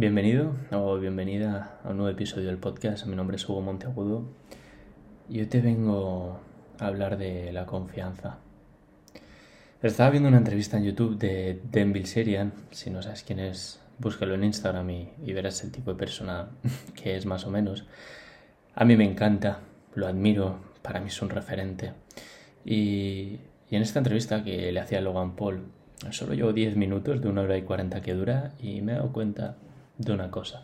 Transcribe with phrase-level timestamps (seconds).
[0.00, 3.04] Bienvenido o bienvenida a un nuevo episodio del podcast.
[3.04, 4.24] Mi nombre es Hugo Monteagudo
[5.28, 6.40] y hoy te vengo
[6.78, 8.38] a hablar de la confianza.
[9.82, 12.54] Estaba viendo una entrevista en YouTube de Dan Bilzerian.
[12.70, 16.48] Si no sabes quién es, búscalo en Instagram y, verás el tipo de persona
[16.94, 17.86] que es más o menos.
[18.74, 19.60] A mí me encanta,
[19.94, 21.92] lo admiro, para mí es un referente.
[22.64, 23.38] Y,
[23.68, 25.64] y en esta entrevista que le hacía Logan Paul,
[26.08, 29.12] solo llevo 10 minutos de una hora y 40 que dura y me he dado
[29.12, 29.58] cuenta
[30.00, 30.62] de una cosa.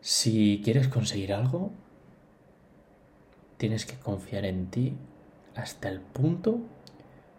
[0.00, 1.72] Si quieres conseguir algo,
[3.56, 4.94] tienes que confiar en ti
[5.54, 6.60] hasta el punto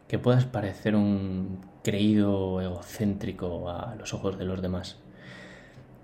[0.08, 4.98] que puedas parecer un creído egocéntrico a los ojos de los demás.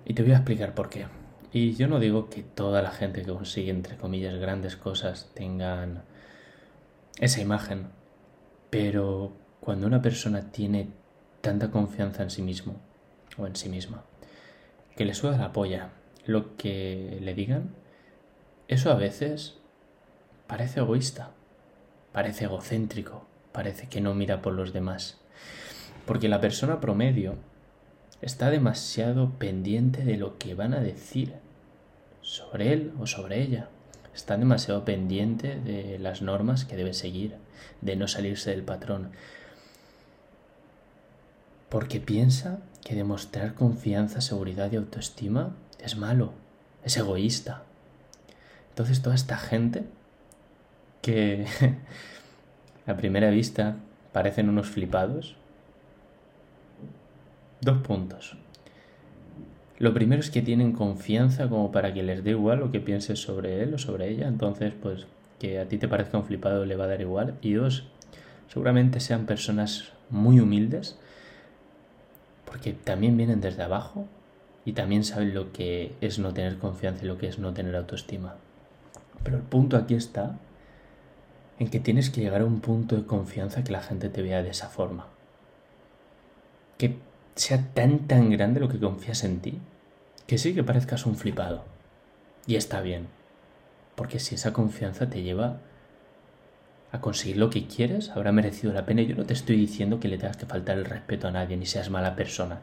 [0.05, 1.07] Y te voy a explicar por qué.
[1.51, 6.03] Y yo no digo que toda la gente que consigue, entre comillas, grandes cosas tengan
[7.19, 7.87] esa imagen,
[8.69, 10.89] pero cuando una persona tiene
[11.41, 12.75] tanta confianza en sí mismo
[13.37, 14.03] o en sí misma,
[14.99, 15.91] que le suda la polla
[16.25, 17.73] lo que le digan,
[18.67, 19.57] eso a veces
[20.45, 21.31] parece egoísta,
[22.11, 25.17] parece egocéntrico, parece que no mira por los demás.
[26.05, 27.35] Porque la persona promedio
[28.21, 31.35] está demasiado pendiente de lo que van a decir
[32.19, 33.69] sobre él o sobre ella.
[34.13, 37.37] Está demasiado pendiente de las normas que debe seguir,
[37.79, 39.11] de no salirse del patrón.
[41.69, 46.33] Porque piensa que demostrar confianza, seguridad y autoestima es malo,
[46.83, 47.63] es egoísta.
[48.69, 49.83] Entonces toda esta gente
[51.01, 51.45] que
[52.87, 53.77] a primera vista
[54.11, 55.35] parecen unos flipados,
[57.61, 58.37] dos puntos.
[59.77, 63.19] Lo primero es que tienen confianza como para que les dé igual lo que pienses
[63.19, 65.05] sobre él o sobre ella, entonces pues
[65.39, 67.35] que a ti te parezca un flipado le va a dar igual.
[67.41, 67.87] Y dos,
[68.49, 70.99] seguramente sean personas muy humildes
[72.49, 74.07] porque también vienen desde abajo
[74.65, 77.75] y también saben lo que es no tener confianza y lo que es no tener
[77.75, 78.35] autoestima.
[79.23, 80.37] Pero el punto aquí está
[81.59, 84.43] en que tienes que llegar a un punto de confianza que la gente te vea
[84.43, 85.07] de esa forma.
[86.77, 86.97] Que
[87.35, 89.59] sea tan tan grande lo que confías en ti,
[90.25, 91.63] que sí que parezcas un flipado.
[92.47, 93.07] Y está bien.
[93.95, 95.59] Porque si esa confianza te lleva
[96.91, 99.01] a conseguir lo que quieres, habrá merecido la pena.
[99.01, 101.65] Yo no te estoy diciendo que le tengas que faltar el respeto a nadie ni
[101.65, 102.61] seas mala persona.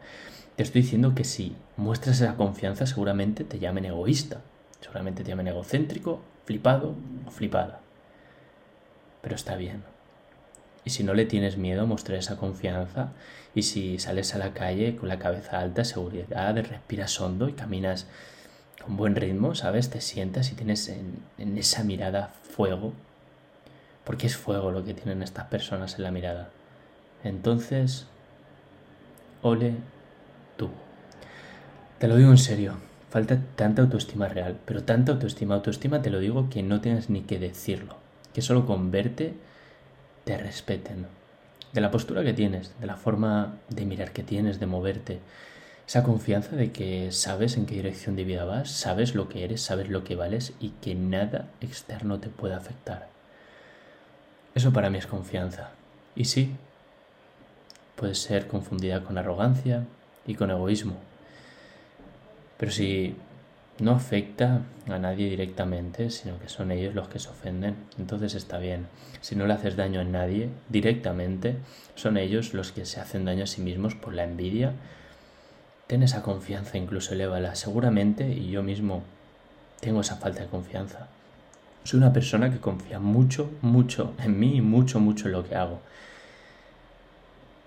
[0.56, 4.40] Te estoy diciendo que si muestras esa confianza seguramente te llamen egoísta,
[4.80, 6.94] seguramente te llamen egocéntrico, flipado
[7.26, 7.80] o flipada.
[9.22, 9.84] Pero está bien.
[10.84, 13.12] Y si no le tienes miedo a mostrar esa confianza,
[13.54, 18.06] y si sales a la calle con la cabeza alta, seguridad, respiras hondo y caminas
[18.84, 19.90] con buen ritmo, ¿sabes?
[19.90, 22.92] Te sientas y tienes en, en esa mirada fuego,
[24.06, 26.48] porque es fuego lo que tienen estas personas en la mirada.
[27.24, 28.06] Entonces,
[29.42, 29.74] ole
[30.56, 30.70] tú.
[31.98, 32.74] Te lo digo en serio,
[33.10, 37.22] falta tanta autoestima real, pero tanta autoestima, autoestima te lo digo que no tienes ni
[37.22, 37.96] que decirlo,
[38.32, 39.34] que solo con verte
[40.24, 41.08] te respeten,
[41.72, 45.18] de la postura que tienes, de la forma de mirar que tienes, de moverte,
[45.88, 49.62] esa confianza de que sabes en qué dirección de vida vas, sabes lo que eres,
[49.62, 53.15] sabes lo que vales y que nada externo te puede afectar.
[54.56, 55.68] Eso para mí es confianza.
[56.14, 56.50] Y sí,
[57.94, 59.84] puede ser confundida con arrogancia
[60.26, 60.96] y con egoísmo.
[62.56, 63.16] Pero si
[63.78, 68.56] no afecta a nadie directamente, sino que son ellos los que se ofenden, entonces está
[68.56, 68.86] bien.
[69.20, 71.56] Si no le haces daño a nadie directamente,
[71.94, 74.72] son ellos los que se hacen daño a sí mismos por la envidia.
[75.86, 77.56] Ten esa confianza, incluso elévala.
[77.56, 79.02] Seguramente, y yo mismo
[79.80, 81.08] tengo esa falta de confianza.
[81.86, 85.54] Soy una persona que confía mucho, mucho en mí y mucho, mucho en lo que
[85.54, 85.80] hago.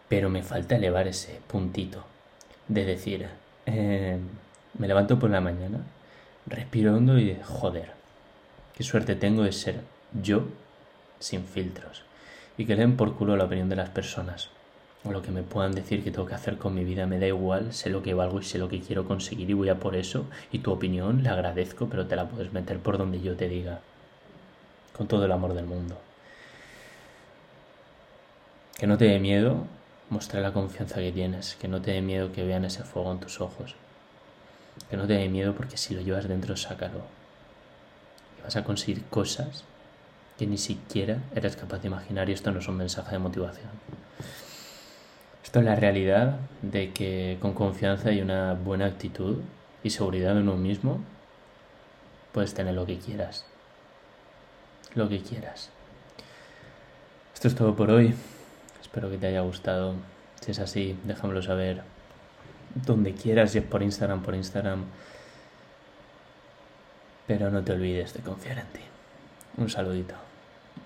[0.10, 2.04] Pero me falta elevar ese puntito
[2.68, 3.30] de decir,
[3.66, 4.18] eh,
[4.78, 5.80] me levanto por la mañana,
[6.48, 7.92] respiro hondo y de joder,
[8.76, 9.80] qué suerte tengo de ser
[10.22, 10.44] yo
[11.20, 12.04] sin filtros
[12.58, 14.50] y que den por culo la opinión de las personas.
[15.06, 17.28] O lo que me puedan decir que tengo que hacer con mi vida me da
[17.28, 19.96] igual, sé lo que valgo y sé lo que quiero conseguir y voy a por
[19.96, 20.26] eso.
[20.52, 23.80] Y tu opinión la agradezco pero te la puedes meter por donde yo te diga
[25.00, 25.98] con todo el amor del mundo.
[28.78, 29.66] Que no te dé miedo
[30.10, 33.22] mostrar la confianza que tienes, que no te dé miedo que vean ese fuego en
[33.22, 33.76] tus ojos,
[34.90, 37.00] que no te dé miedo porque si lo llevas dentro, sácalo.
[38.38, 39.64] Y vas a conseguir cosas
[40.38, 43.70] que ni siquiera eres capaz de imaginar y esto no es un mensaje de motivación.
[45.42, 49.38] Esto es la realidad de que con confianza y una buena actitud
[49.82, 51.00] y seguridad en uno mismo
[52.34, 53.46] puedes tener lo que quieras
[54.96, 55.70] lo que quieras.
[57.34, 58.14] Esto es todo por hoy.
[58.82, 59.94] Espero que te haya gustado.
[60.42, 61.84] Si es así, déjamelo saber
[62.74, 64.86] donde quieras, si es por Instagram, por Instagram.
[67.28, 68.82] Pero no te olvides de confiar en ti.
[69.58, 70.29] Un saludito.